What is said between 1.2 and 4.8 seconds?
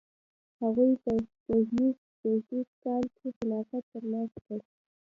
سپوږمیز زیږدیز کال کې خلافت ترلاسه کړ.